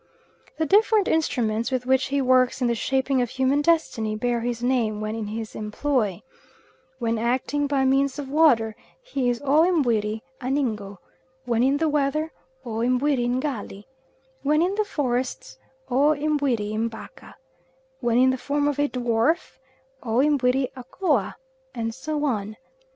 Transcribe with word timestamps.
The 0.57 0.65
different 0.65 1.07
instruments 1.07 1.69
with 1.69 1.85
which 1.85 2.05
he 2.07 2.23
works 2.23 2.59
in 2.59 2.65
the 2.65 2.73
shaping 2.73 3.21
of 3.21 3.29
human 3.29 3.61
destiny 3.61 4.15
bear 4.15 4.39
his 4.41 4.63
name 4.63 4.99
when 4.99 5.13
in 5.13 5.27
his 5.27 5.53
employ. 5.53 6.23
When 6.97 7.19
acting 7.19 7.67
by 7.67 7.85
means 7.85 8.17
of 8.17 8.27
water, 8.27 8.75
he 9.03 9.29
is 9.29 9.39
O 9.43 9.61
Mbuiri 9.61 10.21
Aningo; 10.41 10.97
when 11.45 11.61
in 11.61 11.77
the 11.77 11.87
weather, 11.87 12.31
O 12.65 12.77
Mbuiri 12.79 13.27
Ngali; 13.29 13.83
when 14.41 14.63
in 14.63 14.73
the 14.73 14.85
forests, 14.85 15.59
O 15.87 16.15
Mbuiri 16.15 16.71
Ibaka; 16.71 17.35
when 17.99 18.17
in 18.17 18.31
the 18.31 18.39
form 18.39 18.67
of 18.67 18.79
a 18.79 18.89
dwarf, 18.89 19.59
O 20.01 20.17
Mbuiri 20.17 20.71
Akoa, 20.73 21.35
and 21.75 21.93
so 21.93 22.25
on. 22.25 22.57